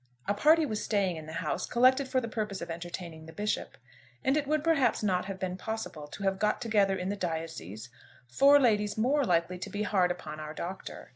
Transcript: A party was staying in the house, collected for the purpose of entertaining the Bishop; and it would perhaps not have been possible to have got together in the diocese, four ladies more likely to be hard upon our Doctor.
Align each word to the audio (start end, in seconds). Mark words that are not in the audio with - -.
A 0.27 0.33
party 0.33 0.65
was 0.65 0.83
staying 0.83 1.17
in 1.17 1.27
the 1.27 1.31
house, 1.45 1.67
collected 1.67 2.07
for 2.07 2.19
the 2.19 2.27
purpose 2.27 2.59
of 2.59 2.71
entertaining 2.71 3.27
the 3.27 3.31
Bishop; 3.31 3.77
and 4.23 4.35
it 4.35 4.47
would 4.47 4.63
perhaps 4.63 5.03
not 5.03 5.25
have 5.25 5.37
been 5.37 5.57
possible 5.57 6.07
to 6.07 6.23
have 6.23 6.39
got 6.39 6.59
together 6.59 6.97
in 6.97 7.09
the 7.09 7.15
diocese, 7.15 7.89
four 8.27 8.59
ladies 8.59 8.97
more 8.97 9.23
likely 9.23 9.59
to 9.59 9.69
be 9.69 9.83
hard 9.83 10.09
upon 10.09 10.39
our 10.39 10.55
Doctor. 10.55 11.09